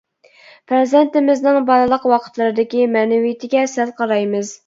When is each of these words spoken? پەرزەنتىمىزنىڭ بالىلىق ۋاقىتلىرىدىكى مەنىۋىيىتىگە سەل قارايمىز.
پەرزەنتىمىزنىڭ 0.71 1.59
بالىلىق 1.67 2.09
ۋاقىتلىرىدىكى 2.13 2.87
مەنىۋىيىتىگە 2.97 3.65
سەل 3.77 3.95
قارايمىز. 4.01 4.53